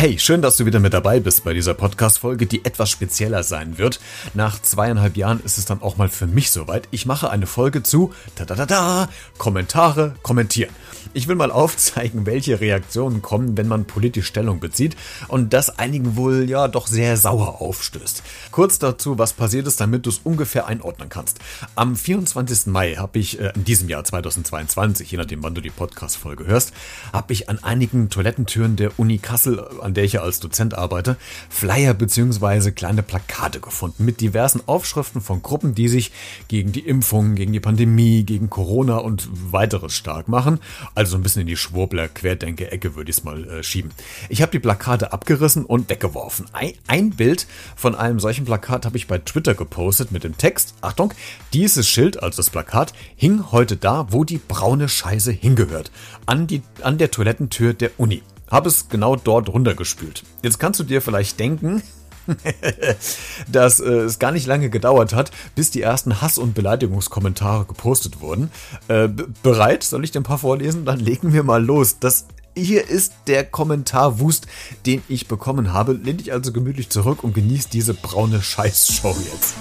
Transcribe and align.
Hey, 0.00 0.16
schön, 0.16 0.42
dass 0.42 0.56
du 0.56 0.64
wieder 0.64 0.78
mit 0.78 0.94
dabei 0.94 1.18
bist 1.18 1.42
bei 1.42 1.54
dieser 1.54 1.74
Podcast-Folge, 1.74 2.46
die 2.46 2.64
etwas 2.64 2.88
spezieller 2.88 3.42
sein 3.42 3.78
wird. 3.78 3.98
Nach 4.32 4.62
zweieinhalb 4.62 5.16
Jahren 5.16 5.40
ist 5.40 5.58
es 5.58 5.64
dann 5.64 5.82
auch 5.82 5.96
mal 5.96 6.08
für 6.08 6.28
mich 6.28 6.52
soweit. 6.52 6.86
Ich 6.92 7.04
mache 7.04 7.30
eine 7.30 7.48
Folge 7.48 7.82
zu 7.82 8.12
da 8.36 8.44
da 8.44 8.54
da 8.54 8.64
da 8.64 9.08
Kommentare 9.38 10.14
kommentieren. 10.22 10.70
Ich 11.14 11.26
will 11.26 11.34
mal 11.34 11.50
aufzeigen, 11.50 12.26
welche 12.26 12.60
Reaktionen 12.60 13.22
kommen, 13.22 13.56
wenn 13.56 13.66
man 13.66 13.86
politisch 13.86 14.28
Stellung 14.28 14.60
bezieht 14.60 14.96
und 15.26 15.52
das 15.52 15.80
einigen 15.80 16.14
wohl 16.14 16.48
ja 16.48 16.68
doch 16.68 16.86
sehr 16.86 17.16
sauer 17.16 17.60
aufstößt. 17.60 18.22
Kurz 18.52 18.78
dazu, 18.78 19.18
was 19.18 19.32
passiert 19.32 19.66
ist, 19.66 19.80
damit 19.80 20.06
du 20.06 20.10
es 20.10 20.20
ungefähr 20.22 20.68
einordnen 20.68 21.08
kannst. 21.08 21.40
Am 21.74 21.96
24. 21.96 22.66
Mai 22.66 22.94
habe 22.94 23.18
ich 23.18 23.40
äh, 23.40 23.50
in 23.56 23.64
diesem 23.64 23.88
Jahr 23.88 24.04
2022, 24.04 25.10
je 25.10 25.18
nachdem 25.18 25.42
wann 25.42 25.56
du 25.56 25.60
die 25.60 25.70
Podcast-Folge 25.70 26.46
hörst, 26.46 26.72
habe 27.12 27.32
ich 27.32 27.48
an 27.48 27.58
einigen 27.64 28.10
Toilettentüren 28.10 28.76
der 28.76 28.96
Uni 28.98 29.18
Kassel, 29.18 29.66
an 29.88 29.94
der 29.94 30.04
ich 30.04 30.12
ja 30.12 30.20
als 30.20 30.38
Dozent 30.38 30.74
arbeite, 30.74 31.16
Flyer 31.48 31.94
bzw. 31.94 32.70
kleine 32.72 33.02
Plakate 33.02 33.58
gefunden 33.58 34.04
mit 34.04 34.20
diversen 34.20 34.60
Aufschriften 34.66 35.20
von 35.20 35.42
Gruppen, 35.42 35.74
die 35.74 35.88
sich 35.88 36.12
gegen 36.46 36.72
die 36.72 36.80
Impfung, 36.80 37.34
gegen 37.34 37.52
die 37.52 37.60
Pandemie, 37.60 38.22
gegen 38.24 38.50
Corona 38.50 38.98
und 38.98 39.28
weiteres 39.50 39.94
stark 39.94 40.28
machen. 40.28 40.60
Also 40.94 41.16
ein 41.16 41.22
bisschen 41.22 41.40
in 41.40 41.48
die 41.48 41.56
Schwurbler-Querdenke-Ecke 41.56 42.96
würde 42.96 43.10
ich 43.10 43.16
es 43.16 43.24
mal 43.24 43.48
äh, 43.48 43.62
schieben. 43.62 43.90
Ich 44.28 44.42
habe 44.42 44.52
die 44.52 44.58
Plakate 44.58 45.12
abgerissen 45.12 45.64
und 45.64 45.88
weggeworfen. 45.88 46.46
Ein, 46.52 46.74
ein 46.86 47.10
Bild 47.10 47.46
von 47.74 47.94
einem 47.94 48.20
solchen 48.20 48.44
Plakat 48.44 48.84
habe 48.84 48.98
ich 48.98 49.06
bei 49.06 49.18
Twitter 49.18 49.54
gepostet 49.54 50.12
mit 50.12 50.22
dem 50.22 50.36
Text, 50.36 50.74
Achtung, 50.82 51.14
dieses 51.54 51.88
Schild, 51.88 52.22
also 52.22 52.36
das 52.36 52.50
Plakat, 52.50 52.92
hing 53.16 53.50
heute 53.52 53.76
da, 53.76 54.08
wo 54.10 54.24
die 54.24 54.38
braune 54.38 54.88
Scheiße 54.88 55.32
hingehört. 55.32 55.90
An, 56.26 56.46
die, 56.46 56.60
an 56.82 56.98
der 56.98 57.10
Toilettentür 57.10 57.72
der 57.72 57.92
Uni. 57.96 58.22
Habe 58.50 58.68
es 58.68 58.88
genau 58.88 59.16
dort 59.16 59.48
runtergespült. 59.48 60.24
Jetzt 60.42 60.58
kannst 60.58 60.80
du 60.80 60.84
dir 60.84 61.02
vielleicht 61.02 61.38
denken, 61.38 61.82
dass 63.48 63.80
äh, 63.80 63.84
es 63.84 64.18
gar 64.18 64.32
nicht 64.32 64.46
lange 64.46 64.70
gedauert 64.70 65.14
hat, 65.14 65.30
bis 65.54 65.70
die 65.70 65.82
ersten 65.82 66.20
Hass- 66.20 66.38
und 66.38 66.54
Beleidigungskommentare 66.54 67.64
gepostet 67.64 68.20
wurden. 68.20 68.50
Äh, 68.88 69.08
bereit? 69.42 69.84
Soll 69.84 70.04
ich 70.04 70.10
dir 70.10 70.20
ein 70.20 70.24
paar 70.24 70.38
vorlesen? 70.38 70.84
Dann 70.84 71.00
legen 71.00 71.32
wir 71.32 71.42
mal 71.42 71.64
los. 71.64 71.98
Das 72.00 72.26
hier 72.56 72.88
ist 72.88 73.14
der 73.26 73.44
Kommentarwust, 73.44 74.46
den 74.84 75.02
ich 75.08 75.28
bekommen 75.28 75.72
habe. 75.72 75.92
Lehn 75.92 76.16
dich 76.16 76.32
also 76.32 76.52
gemütlich 76.52 76.90
zurück 76.90 77.22
und 77.22 77.34
genieß 77.34 77.68
diese 77.68 77.94
braune 77.94 78.42
Scheißshow 78.42 79.16
jetzt. 79.32 79.54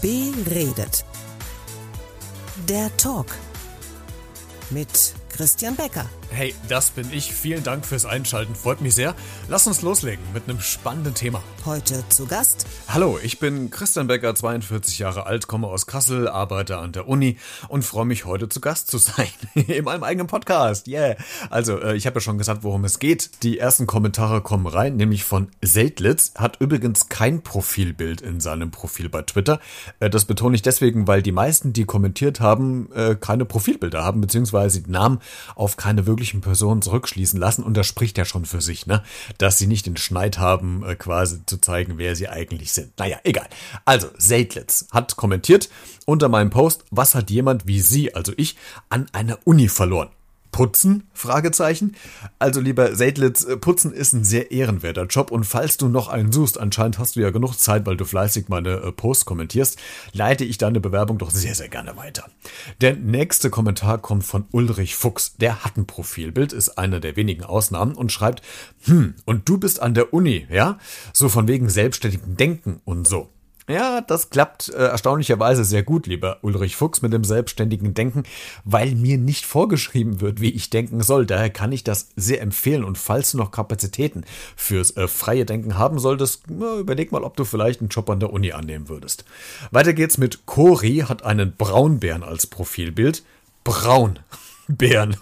Beredet. 0.00 1.04
Der 2.66 2.96
Talk 2.96 3.26
mit 4.70 5.14
Christian 5.30 5.74
Becker. 5.74 6.06
Hey, 6.30 6.54
das 6.68 6.90
bin 6.90 7.08
ich. 7.12 7.32
Vielen 7.32 7.64
Dank 7.64 7.84
fürs 7.84 8.04
Einschalten. 8.04 8.54
Freut 8.54 8.80
mich 8.80 8.94
sehr. 8.94 9.14
Lass 9.48 9.66
uns 9.66 9.82
loslegen 9.82 10.22
mit 10.32 10.48
einem 10.48 10.60
spannenden 10.60 11.14
Thema. 11.14 11.42
Heute 11.64 12.04
zu 12.08 12.26
Gast. 12.26 12.66
Hallo, 12.88 13.18
ich 13.22 13.38
bin 13.38 13.70
Christian 13.70 14.06
Becker, 14.06 14.34
42 14.34 14.98
Jahre 14.98 15.26
alt, 15.26 15.48
komme 15.48 15.66
aus 15.66 15.86
Kassel, 15.86 16.28
arbeite 16.28 16.78
an 16.78 16.92
der 16.92 17.08
Uni 17.08 17.38
und 17.68 17.84
freue 17.84 18.04
mich 18.04 18.26
heute 18.26 18.48
zu 18.48 18.60
Gast 18.60 18.90
zu 18.90 18.98
sein 18.98 19.28
in 19.54 19.84
meinem 19.84 20.04
eigenen 20.04 20.26
Podcast. 20.26 20.86
Yeah. 20.86 21.16
Also, 21.48 21.80
äh, 21.80 21.96
ich 21.96 22.06
habe 22.06 22.16
ja 22.16 22.20
schon 22.20 22.38
gesagt, 22.38 22.62
worum 22.62 22.84
es 22.84 22.98
geht. 22.98 23.42
Die 23.42 23.58
ersten 23.58 23.86
Kommentare 23.86 24.42
kommen 24.42 24.66
rein, 24.66 24.96
nämlich 24.96 25.24
von 25.24 25.48
Seldlitz. 25.62 26.32
Hat 26.36 26.58
übrigens 26.60 27.08
kein 27.08 27.42
Profilbild 27.42 28.20
in 28.20 28.40
seinem 28.40 28.70
Profil 28.70 29.08
bei 29.08 29.22
Twitter. 29.22 29.60
Äh, 29.98 30.10
das 30.10 30.26
betone 30.26 30.54
ich 30.54 30.62
deswegen, 30.62 31.08
weil 31.08 31.22
die 31.22 31.32
meisten, 31.32 31.72
die 31.72 31.84
kommentiert 31.84 32.40
haben, 32.40 32.90
äh, 32.94 33.16
keine 33.18 33.44
Profilbilder 33.44 34.04
haben, 34.04 34.20
beziehungsweise 34.20 34.59
die 34.68 34.90
Namen 34.90 35.18
auf 35.54 35.76
keine 35.76 36.06
wirklich 36.06 36.20
möglichen 36.20 36.42
Personen 36.42 36.82
zurückschließen 36.82 37.40
lassen 37.40 37.62
und 37.62 37.76
das 37.78 37.86
spricht 37.86 38.18
ja 38.18 38.26
schon 38.26 38.44
für 38.44 38.60
sich, 38.60 38.86
ne? 38.86 39.02
Dass 39.38 39.56
sie 39.56 39.66
nicht 39.66 39.86
den 39.86 39.96
Schneid 39.96 40.38
haben, 40.38 40.84
äh, 40.84 40.94
quasi 40.94 41.40
zu 41.46 41.58
zeigen, 41.58 41.96
wer 41.96 42.14
sie 42.14 42.28
eigentlich 42.28 42.72
sind. 42.72 42.98
Naja, 42.98 43.18
egal. 43.24 43.48
Also, 43.86 44.08
Seidlitz 44.18 44.86
hat 44.92 45.16
kommentiert 45.16 45.70
unter 46.04 46.28
meinem 46.28 46.50
Post, 46.50 46.84
was 46.90 47.14
hat 47.14 47.30
jemand 47.30 47.66
wie 47.66 47.80
Sie, 47.80 48.14
also 48.14 48.32
ich, 48.36 48.56
an 48.90 49.06
einer 49.12 49.38
Uni 49.44 49.68
verloren? 49.68 50.10
Putzen? 50.50 51.08
Fragezeichen. 51.12 51.96
Also 52.38 52.60
lieber 52.60 52.94
Seidlitz, 52.94 53.44
äh, 53.44 53.56
Putzen 53.56 53.92
ist 53.92 54.12
ein 54.12 54.24
sehr 54.24 54.50
ehrenwerter 54.50 55.06
Job 55.06 55.30
und 55.30 55.44
falls 55.44 55.76
du 55.76 55.88
noch 55.88 56.08
einen 56.08 56.32
suchst, 56.32 56.58
anscheinend 56.58 56.98
hast 56.98 57.16
du 57.16 57.20
ja 57.20 57.30
genug 57.30 57.54
Zeit, 57.54 57.86
weil 57.86 57.96
du 57.96 58.04
fleißig 58.04 58.48
meine 58.48 58.76
äh, 58.76 58.92
Posts 58.92 59.24
kommentierst, 59.24 59.78
leite 60.12 60.44
ich 60.44 60.58
deine 60.58 60.80
Bewerbung 60.80 61.18
doch 61.18 61.30
sehr, 61.30 61.54
sehr 61.54 61.68
gerne 61.68 61.96
weiter. 61.96 62.24
Der 62.80 62.96
nächste 62.96 63.50
Kommentar 63.50 63.98
kommt 63.98 64.24
von 64.24 64.46
Ulrich 64.52 64.96
Fuchs. 64.96 65.36
Der 65.36 65.64
hat 65.64 65.76
ein 65.76 65.86
Profilbild, 65.86 66.52
ist 66.52 66.78
einer 66.78 67.00
der 67.00 67.16
wenigen 67.16 67.44
Ausnahmen 67.44 67.94
und 67.94 68.12
schreibt, 68.12 68.42
hm, 68.84 69.14
und 69.24 69.48
du 69.48 69.58
bist 69.58 69.80
an 69.80 69.94
der 69.94 70.12
Uni, 70.12 70.46
ja? 70.50 70.78
So 71.12 71.28
von 71.28 71.48
wegen 71.48 71.68
selbstständigen 71.68 72.36
Denken 72.36 72.80
und 72.84 73.06
so. 73.06 73.30
Ja, 73.70 74.00
das 74.00 74.30
klappt 74.30 74.68
äh, 74.70 74.86
erstaunlicherweise 74.86 75.64
sehr 75.64 75.84
gut, 75.84 76.08
lieber 76.08 76.38
Ulrich 76.42 76.74
Fuchs, 76.74 77.02
mit 77.02 77.12
dem 77.12 77.22
selbstständigen 77.22 77.94
Denken, 77.94 78.24
weil 78.64 78.96
mir 78.96 79.16
nicht 79.16 79.46
vorgeschrieben 79.46 80.20
wird, 80.20 80.40
wie 80.40 80.50
ich 80.50 80.70
denken 80.70 81.02
soll. 81.02 81.24
Daher 81.24 81.50
kann 81.50 81.70
ich 81.70 81.84
das 81.84 82.08
sehr 82.16 82.40
empfehlen. 82.40 82.82
Und 82.82 82.98
falls 82.98 83.30
du 83.30 83.38
noch 83.38 83.52
Kapazitäten 83.52 84.24
fürs 84.56 84.96
äh, 84.96 85.06
freie 85.06 85.44
Denken 85.44 85.78
haben 85.78 86.00
solltest, 86.00 86.42
na, 86.48 86.78
überleg 86.78 87.12
mal, 87.12 87.22
ob 87.22 87.36
du 87.36 87.44
vielleicht 87.44 87.80
einen 87.80 87.90
Job 87.90 88.10
an 88.10 88.18
der 88.18 88.32
Uni 88.32 88.50
annehmen 88.50 88.88
würdest. 88.88 89.24
Weiter 89.70 89.92
geht's 89.92 90.18
mit 90.18 90.46
Cori, 90.46 91.04
hat 91.08 91.24
einen 91.24 91.54
Braunbären 91.56 92.24
als 92.24 92.48
Profilbild. 92.48 93.22
Braunbären. 93.62 95.16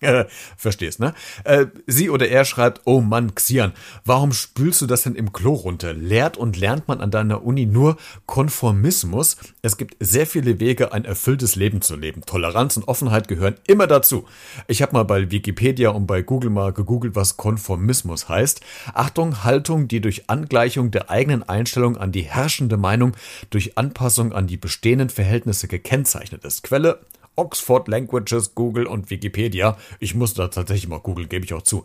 Äh, 0.00 0.26
verstehst, 0.56 1.00
ne? 1.00 1.12
Äh, 1.42 1.66
sie 1.88 2.08
oder 2.08 2.28
er 2.28 2.44
schreibt, 2.44 2.82
oh 2.84 3.00
Mann, 3.00 3.34
Xian, 3.34 3.72
warum 4.04 4.32
spülst 4.32 4.80
du 4.80 4.86
das 4.86 5.02
denn 5.02 5.16
im 5.16 5.32
Klo 5.32 5.54
runter? 5.54 5.92
Lehrt 5.92 6.36
und 6.36 6.56
lernt 6.56 6.86
man 6.86 7.00
an 7.00 7.10
deiner 7.10 7.42
Uni 7.42 7.66
nur 7.66 7.96
Konformismus? 8.26 9.36
Es 9.60 9.76
gibt 9.76 9.96
sehr 9.98 10.26
viele 10.26 10.60
Wege, 10.60 10.92
ein 10.92 11.04
erfülltes 11.04 11.56
Leben 11.56 11.82
zu 11.82 11.96
leben. 11.96 12.22
Toleranz 12.24 12.76
und 12.76 12.86
Offenheit 12.86 13.26
gehören 13.26 13.56
immer 13.66 13.88
dazu. 13.88 14.24
Ich 14.68 14.82
habe 14.82 14.92
mal 14.92 15.02
bei 15.02 15.32
Wikipedia 15.32 15.90
und 15.90 16.06
bei 16.06 16.22
Google 16.22 16.50
mal 16.50 16.72
gegoogelt, 16.72 17.16
was 17.16 17.36
Konformismus 17.36 18.28
heißt. 18.28 18.60
Achtung, 18.94 19.42
Haltung, 19.42 19.88
die 19.88 20.00
durch 20.00 20.30
Angleichung 20.30 20.92
der 20.92 21.10
eigenen 21.10 21.42
Einstellung 21.42 21.96
an 21.96 22.12
die 22.12 22.22
herrschende 22.22 22.76
Meinung 22.76 23.16
durch 23.50 23.76
Anpassung 23.76 24.32
an 24.32 24.46
die 24.46 24.58
bestehenden 24.58 25.10
Verhältnisse 25.10 25.66
gekennzeichnet 25.66 26.44
ist. 26.44 26.62
Quelle 26.62 27.00
Oxford 27.38 27.88
Languages, 27.88 28.54
Google 28.54 28.86
und 28.86 29.10
Wikipedia. 29.10 29.78
Ich 30.00 30.14
muss 30.14 30.34
da 30.34 30.48
tatsächlich 30.48 30.88
mal 30.88 31.00
Google, 31.00 31.26
gebe 31.26 31.44
ich 31.44 31.54
auch 31.54 31.62
zu. 31.62 31.84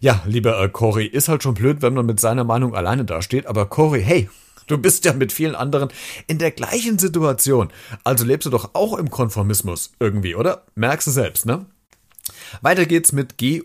Ja, 0.00 0.22
lieber 0.26 0.60
äh, 0.62 0.68
Cory, 0.68 1.06
ist 1.06 1.28
halt 1.28 1.42
schon 1.42 1.54
blöd, 1.54 1.82
wenn 1.82 1.94
man 1.94 2.06
mit 2.06 2.20
seiner 2.20 2.44
Meinung 2.44 2.74
alleine 2.74 3.04
dasteht, 3.04 3.46
aber 3.46 3.66
Cory, 3.66 4.02
hey, 4.02 4.28
Du 4.66 4.76
bist 4.76 5.06
ja 5.06 5.14
mit 5.14 5.32
vielen 5.32 5.54
anderen 5.54 5.88
in 6.26 6.36
der 6.36 6.50
gleichen 6.50 6.98
Situation. 6.98 7.72
Also 8.04 8.26
lebst 8.26 8.44
du 8.44 8.50
doch 8.50 8.74
auch 8.74 8.98
im 8.98 9.08
Konformismus 9.08 9.92
irgendwie, 9.98 10.34
oder? 10.34 10.66
Merkst 10.74 11.06
du 11.06 11.10
selbst, 11.10 11.46
ne? 11.46 11.64
Weiter 12.60 12.84
geht's 12.84 13.12
mit 13.12 13.38
G 13.38 13.62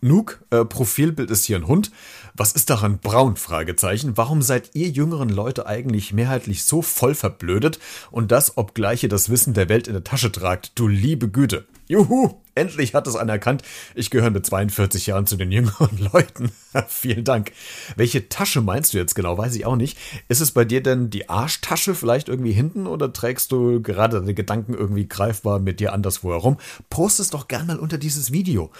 Nuke, 0.00 0.38
äh, 0.50 0.64
Profilbild 0.64 1.30
ist 1.30 1.44
hier 1.44 1.56
ein 1.56 1.66
Hund. 1.66 1.90
Was 2.34 2.52
ist 2.52 2.70
daran 2.70 2.98
braun? 2.98 3.36
Fragezeichen. 3.36 4.16
Warum 4.16 4.42
seid 4.42 4.70
ihr 4.74 4.88
jüngeren 4.88 5.28
Leute 5.28 5.66
eigentlich 5.66 6.12
mehrheitlich 6.12 6.62
so 6.62 6.82
voll 6.82 7.16
verblödet 7.16 7.80
und 8.12 8.30
das, 8.30 8.56
obgleich 8.56 9.02
ihr 9.02 9.08
das 9.08 9.28
Wissen 9.28 9.54
der 9.54 9.68
Welt 9.68 9.88
in 9.88 9.94
der 9.94 10.04
Tasche 10.04 10.30
tragt? 10.30 10.72
Du 10.76 10.86
liebe 10.86 11.28
Güte. 11.28 11.66
Juhu! 11.88 12.36
Endlich 12.54 12.94
hat 12.94 13.06
es 13.06 13.16
einer 13.16 13.32
erkannt. 13.32 13.62
Ich 13.94 14.10
gehöre 14.10 14.30
mit 14.30 14.44
42 14.44 15.06
Jahren 15.06 15.26
zu 15.26 15.36
den 15.36 15.50
jüngeren 15.52 15.98
Leuten. 16.12 16.52
Vielen 16.88 17.24
Dank. 17.24 17.52
Welche 17.96 18.28
Tasche 18.28 18.60
meinst 18.60 18.94
du 18.94 18.98
jetzt 18.98 19.14
genau? 19.14 19.38
Weiß 19.38 19.54
ich 19.56 19.64
auch 19.64 19.76
nicht. 19.76 19.98
Ist 20.28 20.40
es 20.40 20.52
bei 20.52 20.64
dir 20.64 20.82
denn 20.82 21.10
die 21.10 21.28
Arschtasche 21.28 21.94
vielleicht 21.94 22.28
irgendwie 22.28 22.52
hinten 22.52 22.86
oder 22.86 23.12
trägst 23.12 23.50
du 23.52 23.80
gerade 23.80 24.20
deine 24.20 24.34
Gedanken 24.34 24.74
irgendwie 24.74 25.08
greifbar 25.08 25.60
mit 25.60 25.80
dir 25.80 25.92
anderswo 25.92 26.32
herum? 26.32 26.58
Post 26.90 27.20
es 27.20 27.30
doch 27.30 27.48
gern 27.48 27.66
mal 27.66 27.78
unter 27.78 27.98
dieses 27.98 28.32
Video. 28.32 28.70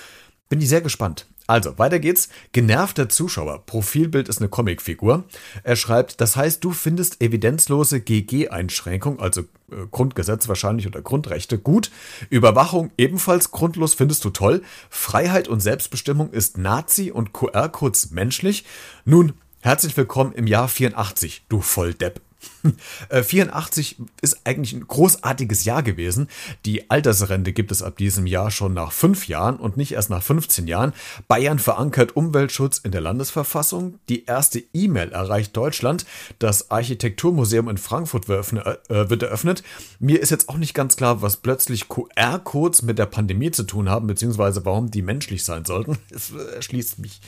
Bin 0.49 0.61
ich 0.61 0.69
sehr 0.69 0.81
gespannt. 0.81 1.27
Also, 1.47 1.79
weiter 1.79 1.99
geht's. 1.99 2.29
Genervter 2.53 3.09
Zuschauer. 3.09 3.65
Profilbild 3.65 4.29
ist 4.29 4.39
eine 4.39 4.51
Comicfigur. 4.51 5.25
Er 5.63 5.77
schreibt, 5.77 6.21
das 6.21 6.37
heißt, 6.37 6.63
du 6.63 6.73
findest 6.73 7.23
evidenzlose 7.23 8.01
GG-Einschränkung, 8.01 9.19
also 9.19 9.43
äh, 9.73 9.87
Grundgesetz 9.91 10.47
wahrscheinlich 10.49 10.87
oder 10.87 11.01
Grundrechte, 11.01 11.59
gut. 11.59 11.91
Überwachung 12.29 12.91
ebenfalls 12.99 13.51
grundlos 13.51 13.95
findest 13.95 14.27
du 14.27 14.31
toll. 14.31 14.63
Freiheit 14.91 15.49
und 15.49 15.61
Selbstbestimmung 15.61 16.33
ist 16.33 16.59
Nazi 16.59 17.11
und 17.11 17.33
QR-Codes 17.33 18.11
menschlich. 18.11 18.65
Nun, 19.07 19.33
herzlich 19.61 19.97
willkommen 19.97 20.33
im 20.33 20.47
Jahr 20.47 20.69
84, 20.69 21.45
du 21.49 21.63
Volldepp. 21.63 22.21
84 23.11 23.97
ist 24.21 24.41
eigentlich 24.45 24.73
ein 24.73 24.87
großartiges 24.87 25.65
Jahr 25.65 25.83
gewesen. 25.83 26.29
Die 26.65 26.91
Altersrente 26.91 27.53
gibt 27.53 27.73
es 27.73 27.83
ab 27.83 27.97
diesem 27.97 28.27
Jahr 28.27 28.51
schon 28.51 28.75
nach 28.75 28.93
fünf 28.93 29.29
Jahren 29.29 29.57
und 29.57 29.77
nicht 29.77 29.93
erst 29.93 30.11
nach 30.11 30.23
15 30.23 30.67
Jahren. 30.67 30.93
Bayern 31.27 31.59
verankert 31.59 32.17
Umweltschutz 32.17 32.79
in 32.79 32.93
der 32.93 33.01
Landesverfassung. 33.01 33.99
Die 34.09 34.25
erste 34.25 34.63
E-Mail 34.73 35.13
erreicht 35.13 35.57
Deutschland. 35.57 36.07
Das 36.39 36.71
Architekturmuseum 36.71 37.69
in 37.69 37.79
Frankfurt 37.79 38.29
äh, 38.29 39.11
wird 39.11 39.23
eröffnet. 39.23 39.63
Mir 39.99 40.21
ist 40.21 40.31
jetzt 40.31 40.49
auch 40.49 40.57
nicht 40.57 40.75
ganz 40.75 40.97
klar, 40.97 41.23
was 41.23 41.39
plötzlich 41.39 41.89
QR-Codes 41.89 42.83
mit 42.83 42.99
der 42.99 43.07
Pandemie 43.07 43.51
zu 43.51 43.65
tun 43.65 43.89
haben, 43.89 44.07
beziehungsweise 44.07 44.65
warum 44.65 44.91
die 44.91 45.03
menschlich 45.03 45.45
sein 45.45 45.65
sollten. 45.65 45.99
Es 46.19 46.33
erschließt 46.33 46.99
mich, 46.99 47.21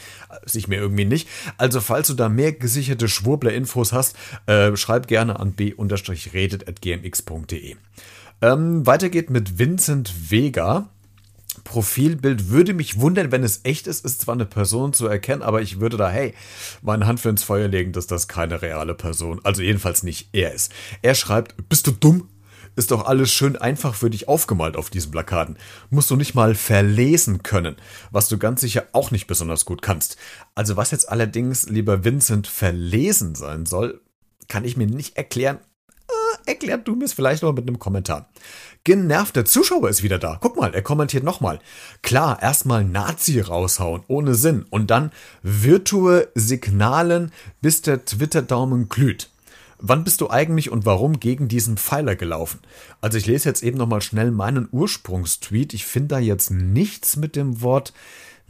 sich 0.44 0.66
mir 0.66 0.76
irgendwie 0.76 1.04
nicht. 1.04 1.28
Also 1.58 1.80
falls 1.80 2.08
du 2.08 2.14
da 2.14 2.28
mehr 2.28 2.52
gesicherte 2.52 3.08
Schwurbler-Infos 3.08 3.92
hast, 3.92 4.16
äh, 4.46 4.76
schreib 4.76 4.99
gerne 5.06 5.40
an 5.40 5.52
b-redet.gmx.de. 5.52 7.76
Ähm, 8.42 8.86
weiter 8.86 9.10
geht 9.10 9.30
mit 9.30 9.58
Vincent 9.58 10.30
Vega. 10.30 10.88
Profilbild 11.64 12.48
würde 12.48 12.74
mich 12.74 13.00
wundern, 13.00 13.32
wenn 13.32 13.44
es 13.44 13.60
echt 13.64 13.86
ist. 13.86 14.04
Ist 14.04 14.22
zwar 14.22 14.34
eine 14.34 14.46
Person 14.46 14.92
zu 14.92 15.06
erkennen, 15.06 15.42
aber 15.42 15.62
ich 15.62 15.80
würde 15.80 15.96
da, 15.96 16.08
hey, 16.08 16.34
meine 16.82 17.06
Hand 17.06 17.20
für 17.20 17.28
ins 17.28 17.42
Feuer 17.42 17.68
legen, 17.68 17.92
dass 17.92 18.06
das 18.06 18.28
keine 18.28 18.62
reale 18.62 18.94
Person, 18.94 19.40
also 19.44 19.62
jedenfalls 19.62 20.02
nicht 20.02 20.28
er 20.32 20.54
ist. 20.54 20.72
Er 21.02 21.14
schreibt, 21.14 21.68
bist 21.68 21.86
du 21.86 21.92
dumm? 21.92 22.28
Ist 22.76 22.92
doch 22.92 23.06
alles 23.06 23.32
schön 23.32 23.56
einfach 23.56 23.94
für 23.94 24.10
dich 24.10 24.28
aufgemalt 24.28 24.76
auf 24.76 24.90
diesen 24.90 25.10
Plakaten. 25.10 25.56
Musst 25.90 26.10
du 26.10 26.16
nicht 26.16 26.34
mal 26.34 26.54
verlesen 26.54 27.42
können, 27.42 27.76
was 28.12 28.28
du 28.28 28.38
ganz 28.38 28.60
sicher 28.60 28.86
auch 28.92 29.10
nicht 29.10 29.26
besonders 29.26 29.64
gut 29.64 29.82
kannst. 29.82 30.16
Also 30.54 30.76
was 30.76 30.92
jetzt 30.92 31.08
allerdings, 31.08 31.68
lieber 31.68 32.04
Vincent, 32.04 32.46
verlesen 32.46 33.34
sein 33.34 33.66
soll, 33.66 34.00
kann 34.50 34.64
ich 34.64 34.76
mir 34.76 34.86
nicht 34.86 35.16
erklären. 35.16 35.58
Äh, 36.08 36.50
erklärt 36.50 36.86
du 36.86 36.96
mir 36.96 37.06
es 37.06 37.14
vielleicht 37.14 37.42
noch 37.42 37.54
mit 37.54 37.66
einem 37.66 37.78
Kommentar. 37.78 38.28
Genervter 38.84 39.44
Zuschauer 39.44 39.88
ist 39.88 40.02
wieder 40.02 40.18
da. 40.18 40.38
Guck 40.40 40.56
mal, 40.56 40.74
er 40.74 40.82
kommentiert 40.82 41.24
nochmal. 41.24 41.60
Klar, 42.02 42.42
erstmal 42.42 42.84
Nazi 42.84 43.40
raushauen, 43.40 44.02
ohne 44.08 44.34
Sinn. 44.34 44.66
Und 44.68 44.90
dann 44.90 45.12
Virtue 45.42 46.26
signalen, 46.34 47.30
bis 47.62 47.80
der 47.82 48.04
Twitter-Daumen 48.04 48.88
glüht. 48.88 49.30
Wann 49.78 50.04
bist 50.04 50.20
du 50.20 50.28
eigentlich 50.28 50.70
und 50.70 50.84
warum 50.84 51.20
gegen 51.20 51.48
diesen 51.48 51.78
Pfeiler 51.78 52.16
gelaufen? 52.16 52.60
Also 53.00 53.16
ich 53.16 53.26
lese 53.26 53.48
jetzt 53.48 53.62
eben 53.62 53.78
nochmal 53.78 54.02
schnell 54.02 54.30
meinen 54.30 54.68
Ursprungstweet. 54.70 55.72
Ich 55.72 55.86
finde 55.86 56.08
da 56.08 56.18
jetzt 56.18 56.50
nichts 56.50 57.16
mit 57.16 57.36
dem 57.36 57.62
Wort 57.62 57.94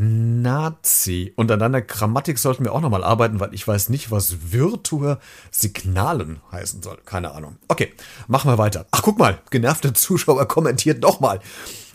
Nazi. 0.03 1.35
Und 1.37 1.51
an 1.51 1.59
deiner 1.59 1.83
Grammatik 1.83 2.39
sollten 2.39 2.65
wir 2.65 2.73
auch 2.73 2.81
nochmal 2.81 3.05
arbeiten, 3.05 3.39
weil 3.39 3.53
ich 3.53 3.69
weiß 3.69 3.91
nicht, 3.91 4.11
was 4.11 4.51
Virtuer 4.51 5.21
Signalen 5.51 6.41
heißen 6.51 6.83
soll. 6.83 6.97
Keine 7.05 7.33
Ahnung. 7.33 7.59
Okay, 7.69 7.93
machen 8.27 8.51
wir 8.51 8.57
weiter. 8.57 8.87
Ach, 8.93 9.03
guck 9.03 9.19
mal, 9.19 9.41
genervter 9.51 9.93
Zuschauer 9.93 10.49
kommentiert 10.49 11.03
nochmal. 11.03 11.41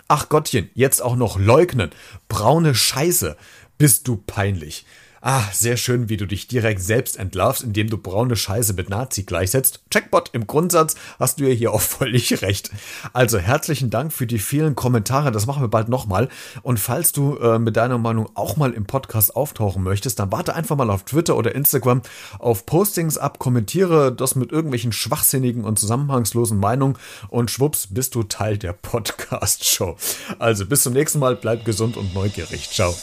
Ach 0.08 0.30
Gottchen, 0.30 0.70
jetzt 0.76 1.02
auch 1.02 1.16
noch 1.16 1.40
leugnen. 1.40 1.90
Braune 2.28 2.76
Scheiße. 2.76 3.38
Bist 3.80 4.08
du 4.08 4.18
peinlich. 4.18 4.86
Ah, 5.28 5.42
sehr 5.52 5.76
schön, 5.76 6.08
wie 6.08 6.18
du 6.18 6.28
dich 6.28 6.48
direkt 6.48 6.84
selbst 6.84 7.18
entlarvst, 7.18 7.64
indem 7.64 7.90
du 7.90 7.98
braune 7.98 8.36
Scheiße 8.36 8.74
mit 8.74 8.92
Nazi 8.92 9.24
gleichsetzt. 9.24 9.80
Checkbot, 9.90 10.30
im 10.34 10.46
Grundsatz 10.46 10.94
hast 11.18 11.40
du 11.40 11.46
ja 11.46 11.50
hier 11.50 11.74
auch 11.74 11.82
völlig 11.82 12.42
recht. 12.44 12.70
Also 13.12 13.40
herzlichen 13.40 13.90
Dank 13.90 14.14
für 14.14 14.28
die 14.28 14.38
vielen 14.38 14.76
Kommentare, 14.76 15.32
das 15.32 15.48
machen 15.48 15.64
wir 15.64 15.68
bald 15.68 15.90
nochmal. 15.90 16.30
Und 16.62 16.80
falls 16.80 17.12
du 17.12 17.38
äh, 17.38 17.58
mit 17.58 17.76
deiner 17.76 17.98
Meinung 17.98 18.30
auch 18.36 18.56
mal 18.56 18.72
im 18.72 18.86
Podcast 18.86 19.36
auftauchen 19.36 19.82
möchtest, 19.82 20.20
dann 20.20 20.32
warte 20.32 20.54
einfach 20.54 20.76
mal 20.76 20.92
auf 20.92 21.06
Twitter 21.06 21.36
oder 21.38 21.56
Instagram 21.56 22.04
auf 22.38 22.68
Postings 22.68 23.18
ab, 23.18 23.40
kommentiere 23.40 24.14
das 24.14 24.36
mit 24.36 24.52
irgendwelchen 24.52 24.92
schwachsinnigen 24.92 25.64
und 25.64 25.80
zusammenhangslosen 25.80 26.60
Meinungen 26.60 27.00
und 27.30 27.50
schwupps 27.50 27.88
bist 27.90 28.14
du 28.14 28.22
Teil 28.22 28.60
der 28.60 28.74
Podcast-Show. 28.74 29.98
Also 30.38 30.68
bis 30.68 30.84
zum 30.84 30.94
nächsten 30.94 31.18
Mal, 31.18 31.36
bleib 31.36 31.66
gesund 31.66 31.98
und 31.98 32.14
neugierig. 32.14 32.70
Ciao. 32.70 32.94